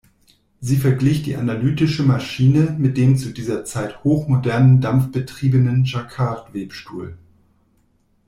Sie 0.61 0.77
verglich 0.77 1.21
die 1.21 1.35
„analytische 1.35 2.01
Maschine“ 2.01 2.75
mit 2.79 2.97
dem 2.97 3.17
zu 3.17 3.29
dieser 3.29 3.65
Zeit 3.65 4.03
hochmodernen 4.03 4.81
dampfbetriebenen 4.81 5.83
Jacquard-Webstuhl. 5.85 7.19